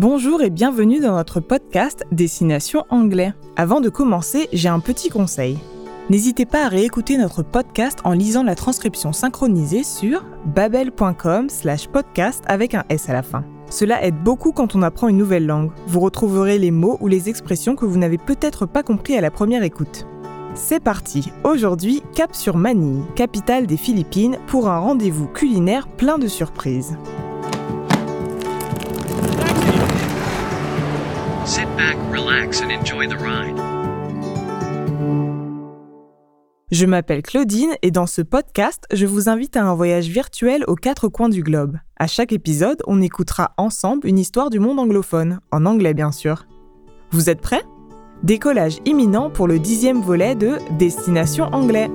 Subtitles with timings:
[0.00, 3.34] Bonjour et bienvenue dans notre podcast Destination Anglais.
[3.56, 5.58] Avant de commencer, j'ai un petit conseil.
[6.08, 12.42] N'hésitez pas à réécouter notre podcast en lisant la transcription synchronisée sur babel.com slash podcast
[12.46, 13.44] avec un S à la fin.
[13.68, 15.70] Cela aide beaucoup quand on apprend une nouvelle langue.
[15.86, 19.30] Vous retrouverez les mots ou les expressions que vous n'avez peut-être pas compris à la
[19.30, 20.06] première écoute.
[20.54, 26.26] C'est parti Aujourd'hui, cap sur Manille, capitale des Philippines, pour un rendez-vous culinaire plein de
[26.26, 26.96] surprises.
[31.80, 33.58] Back, relax, and enjoy the ride.
[36.70, 40.76] Je m'appelle Claudine et dans ce podcast, je vous invite à un voyage virtuel aux
[40.76, 41.78] quatre coins du globe.
[41.96, 46.46] À chaque épisode, on écoutera ensemble une histoire du monde anglophone, en anglais bien sûr.
[47.10, 47.64] Vous êtes prêts?
[48.22, 51.90] Décollage imminent pour le dixième volet de Destination Anglais.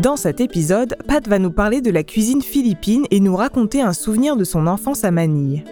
[0.00, 3.92] Dans cet épisode, Pat va nous parler de la cuisine philippine et nous raconter un
[3.92, 5.62] souvenir de son enfance à Manille.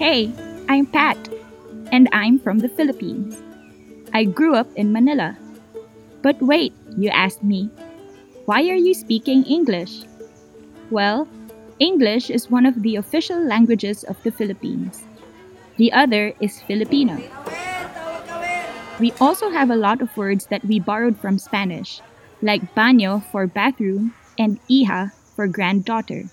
[0.00, 0.30] Hey,
[0.68, 1.16] I'm Pat,
[1.92, 3.36] and I'm from the Philippines.
[4.12, 5.36] I grew up in Manila.
[6.24, 7.70] But wait, you asked me,
[8.46, 10.06] why are you speaking English?
[10.90, 11.28] Well,
[11.78, 15.04] English is one of the official languages of the Philippines.
[15.76, 17.16] The other is Filipino.
[18.98, 22.00] We also have a lot of words that we borrowed from Spanish,
[22.40, 26.24] like baño for bathroom and hija for granddaughter.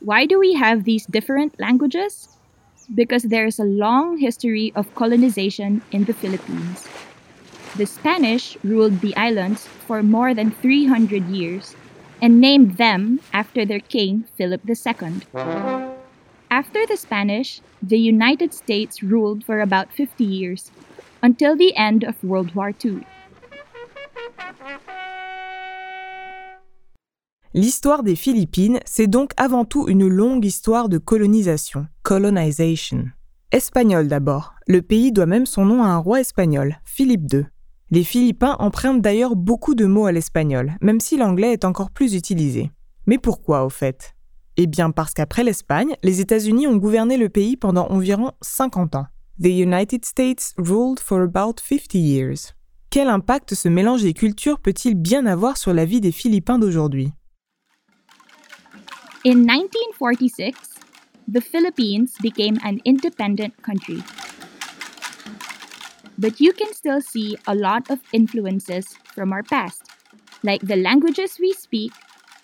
[0.00, 2.28] Why do we have these different languages?
[2.94, 6.88] Because there is a long history of colonization in the Philippines.
[7.76, 11.76] The Spanish ruled the islands for more than 300 years
[12.22, 15.20] and named them after their king, Philip II.
[16.50, 20.70] After the Spanish, the United States ruled for about 50 years
[21.22, 23.00] until the end of World War II.
[27.52, 33.06] L'histoire des Philippines, c'est donc avant tout une longue histoire de colonisation, colonization.
[33.50, 34.54] Espagnol d'abord.
[34.68, 37.46] Le pays doit même son nom à un roi espagnol, Philippe II.
[37.90, 42.14] Les Philippins empruntent d'ailleurs beaucoup de mots à l'espagnol, même si l'anglais est encore plus
[42.14, 42.70] utilisé.
[43.06, 44.14] Mais pourquoi au fait?
[44.56, 49.06] Eh bien parce qu'après l'Espagne, les États-Unis ont gouverné le pays pendant environ 50 ans.
[49.40, 52.52] The United States ruled for about 50 years.
[52.90, 57.14] Quel impact ce mélange des cultures peut-il bien avoir sur la vie des Philippins d'aujourd'hui
[59.24, 60.52] In 1946,
[61.26, 64.02] the Philippines became an independent country.
[66.18, 69.84] But you can still see a lot of influences from our past,
[70.42, 71.92] like the languages we speak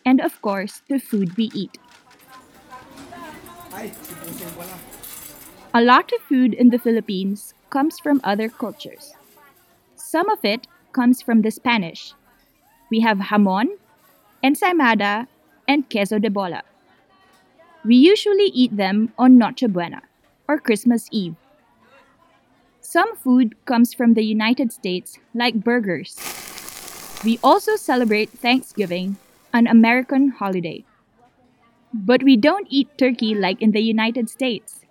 [0.06, 1.76] and, of course, the food we eat.
[5.76, 9.12] A lot of food in the Philippines comes from other cultures.
[9.94, 12.14] Some of it comes from the Spanish.
[12.90, 13.66] We have jamon,
[14.42, 15.26] ensaimada,
[15.68, 16.62] and queso de bola.
[17.84, 20.00] We usually eat them on Noche Buena,
[20.48, 21.36] or Christmas Eve.
[22.80, 26.16] Some food comes from the United States, like burgers.
[27.22, 29.18] We also celebrate Thanksgiving,
[29.52, 30.86] an American holiday.
[31.92, 34.85] But we don't eat turkey like in the United States.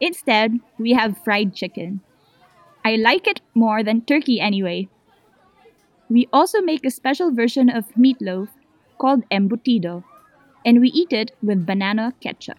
[0.00, 2.00] Instead, we have fried chicken.
[2.84, 4.88] I like it more than turkey anyway.
[6.08, 8.48] We also make a special version of meatloaf
[8.98, 10.04] called embutido,
[10.64, 12.58] and we eat it with banana ketchup.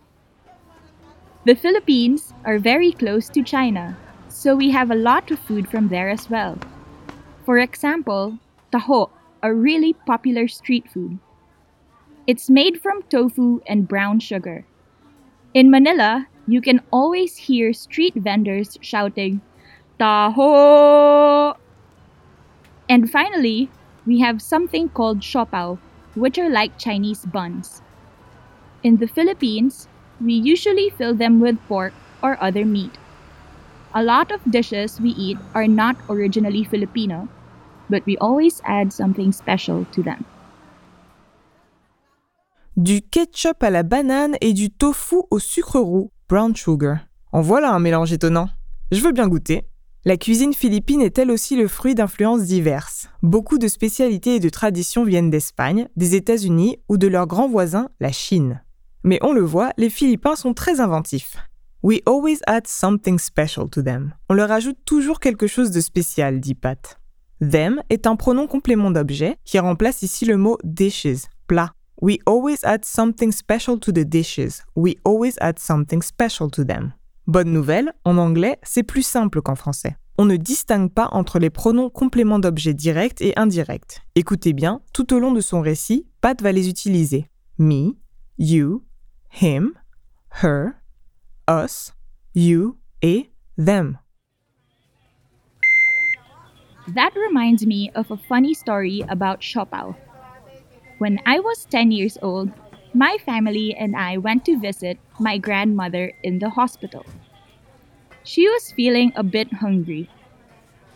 [1.46, 3.96] The Philippines are very close to China,
[4.28, 6.58] so we have a lot of food from there as well.
[7.46, 8.38] For example,
[8.72, 9.09] taho,
[9.42, 11.20] a really popular street food.
[12.28, 14.66] It's made from tofu and brown sugar.
[15.53, 19.41] In Manila, you can always hear street vendors shouting,
[20.00, 21.58] Taho!
[22.88, 23.69] And finally,
[24.06, 25.78] we have something called siopao,
[26.16, 27.82] which are like Chinese buns.
[28.82, 29.90] In the Philippines,
[30.22, 32.97] we usually fill them with pork or other meat.
[33.94, 37.28] A lot of dishes we eat are not originally Filipino,
[37.90, 40.26] but we always add something special to them.
[42.78, 47.00] Du ketchup à la banane et du tofu au sucre roux, brown sugar.
[47.32, 48.50] En voilà un mélange étonnant.
[48.91, 49.66] Je veux bien goûter.
[50.03, 53.09] La cuisine philippine est elle aussi le fruit d'influences diverses.
[53.24, 57.90] Beaucoup de spécialités et de traditions viennent d'Espagne, des États-Unis ou de leur grand voisin,
[58.00, 58.62] la Chine.
[59.03, 61.38] Mais on le voit, les Philippins sont très inventifs.
[61.84, 64.14] We always add something special to them.
[64.30, 67.00] On leur ajoute toujours quelque chose de spécial, dit Pat.
[67.40, 71.72] Them est un pronom complément d'objet qui remplace ici le mot dishes, plat.
[72.02, 74.64] We always add something special to the dishes.
[74.76, 76.94] We always add something special to them.
[77.26, 79.97] Bonne nouvelle, en anglais, c'est plus simple qu'en français.
[80.17, 84.02] on ne distingue pas entre les pronoms compléments d'objet directs et indirects.
[84.16, 87.29] Écoutez bien, tout au long de son récit, Pat va les utiliser.
[87.59, 87.94] Me,
[88.38, 88.84] you,
[89.29, 89.73] him,
[90.41, 90.73] her,
[91.47, 91.94] us,
[92.34, 93.99] you et them.
[96.96, 99.96] That reminds me of a funny story about Chopao.
[100.97, 102.52] When I was 10 years old,
[102.94, 107.05] my family and I went to visit my grandmother in the hospital.
[108.23, 110.09] She was feeling a bit hungry.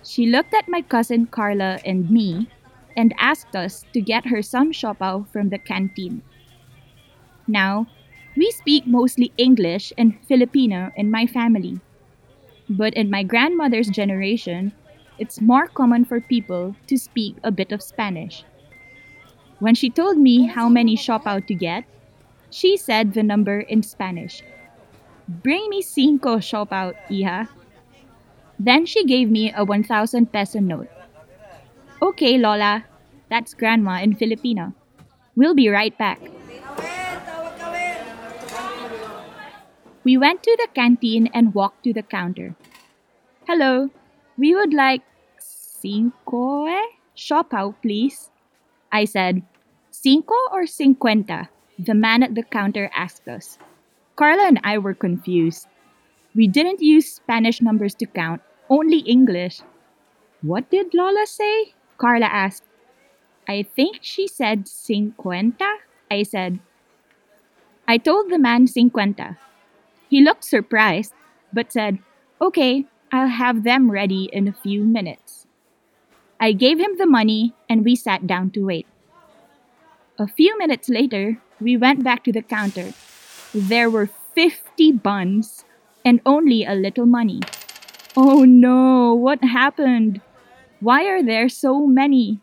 [0.03, 2.49] She looked at my cousin Carla and me
[2.97, 6.23] and asked us to get her some siopao from the canteen.
[7.47, 7.85] Now,
[8.35, 11.79] we speak mostly English and Filipino in my family.
[12.67, 14.73] But in my grandmother's generation,
[15.19, 18.43] it's more common for people to speak a bit of Spanish.
[19.61, 21.85] When she told me how many siopao to get,
[22.49, 24.41] she said the number in Spanish.
[25.27, 27.47] Bring me cinco siopao, hija.
[28.57, 30.89] Then she gave me a 1,000 peso note.
[32.01, 32.85] Okay, Lola,
[33.29, 34.73] that's grandma in Filipino.
[35.35, 36.19] We'll be right back.
[40.03, 42.55] We went to the canteen and walked to the counter.
[43.45, 43.91] Hello,
[44.39, 45.03] we would like
[45.37, 46.97] cinco eh?
[47.15, 48.30] Siopao, please.
[48.91, 49.43] I said,
[49.89, 51.49] cinco or cincuenta?
[51.79, 53.57] The man at the counter asked us.
[54.15, 55.67] Carla and I were confused.
[56.35, 59.61] We didn't use Spanish numbers to count, only English.
[60.41, 61.73] What did Lola say?
[61.97, 62.63] Carla asked.
[63.47, 65.77] I think she said cincuenta,
[66.09, 66.59] I said.
[67.87, 69.37] I told the man cincuenta.
[70.09, 71.13] He looked surprised,
[71.51, 71.99] but said,
[72.39, 75.40] Okay, I'll have them ready in a few minutes.
[76.43, 78.87] I gave him the money and we sat down to wait.
[80.17, 82.93] A few minutes later, we went back to the counter.
[83.53, 85.63] There were 50 buns
[86.03, 87.41] and only a little money.
[88.17, 90.19] Oh no, what happened?
[90.79, 92.39] Why are there so many?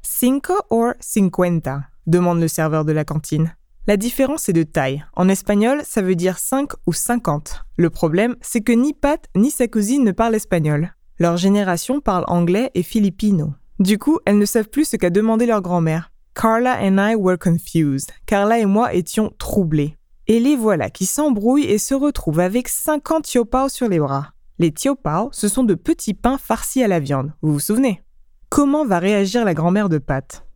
[0.00, 3.54] Cinco or cincuenta demande le serveur de la cantine.
[3.86, 5.04] La différence est de taille.
[5.14, 7.62] En espagnol, ça veut dire 5 ou 50.
[7.76, 10.94] Le problème, c'est que ni Pat ni sa cousine ne parlent espagnol.
[11.20, 13.52] Leur génération parle anglais et filipino.
[13.78, 16.10] Du coup, elles ne savent plus ce qu'a demandé leur grand-mère.
[16.34, 18.10] Carla and I were confused.
[18.24, 19.98] Carla et moi étions troublés.
[20.28, 24.32] Et les voilà qui s'embrouillent et se retrouvent avec 50 tiopao sur les bras.
[24.58, 28.00] Les tiopao, ce sont de petits pains farcis à la viande, vous vous souvenez?
[28.48, 30.46] Comment va réagir la grand-mère de Pat?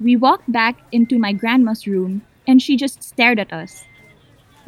[0.00, 3.84] We walked back into my grandma's room and she just stared at us.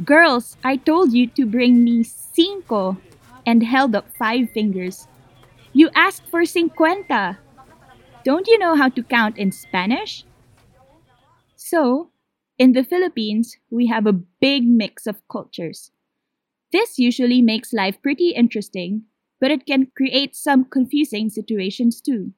[0.05, 2.97] Girls, I told you to bring me cinco
[3.49, 5.09] and held up five fingers.
[5.73, 7.39] You asked for cincuenta.
[8.23, 10.29] Don't you know how to count in Spanish?
[11.57, 12.13] So,
[12.59, 15.91] in the Philippines, we have a big mix of cultures.
[16.77, 19.09] This usually makes life pretty interesting,
[19.41, 22.37] but it can create some confusing situations too.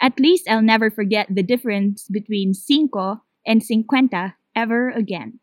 [0.00, 5.40] At least I'll never forget the difference between cinco and cincuenta ever again.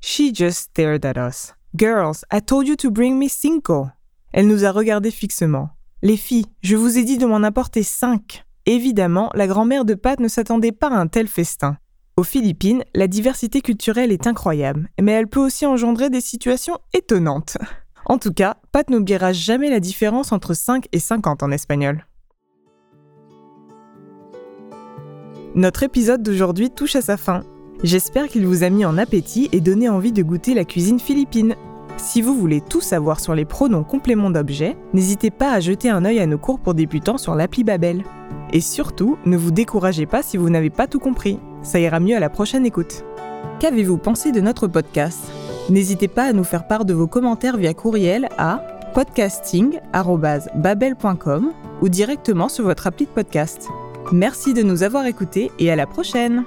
[0.00, 1.52] She just stared at us.
[1.76, 3.88] Girls, I told you to bring me cinco.
[4.32, 5.70] Elle nous a regardés fixement.
[6.02, 8.44] Les filles, je vous ai dit de m'en apporter cinq.
[8.64, 11.76] Évidemment, la grand-mère de Pat ne s'attendait pas à un tel festin.
[12.16, 17.58] Aux Philippines, la diversité culturelle est incroyable, mais elle peut aussi engendrer des situations étonnantes.
[18.06, 22.06] En tout cas, Pat n'oubliera jamais la différence entre 5 et 50 en espagnol.
[25.54, 27.44] Notre épisode d'aujourd'hui touche à sa fin.
[27.82, 31.54] J'espère qu'il vous a mis en appétit et donné envie de goûter la cuisine philippine.
[32.04, 36.04] Si vous voulez tout savoir sur les pronoms compléments d'objets, n'hésitez pas à jeter un
[36.04, 38.04] œil à nos cours pour débutants sur l'appli Babel.
[38.52, 41.40] Et surtout, ne vous découragez pas si vous n'avez pas tout compris.
[41.62, 43.06] Ça ira mieux à la prochaine écoute.
[43.58, 45.20] Qu'avez-vous pensé de notre podcast?
[45.70, 48.60] N'hésitez pas à nous faire part de vos commentaires via courriel à
[48.92, 53.66] podcasting.babel.com ou directement sur votre appli de podcast.
[54.12, 56.44] Merci de nous avoir écoutés et à la prochaine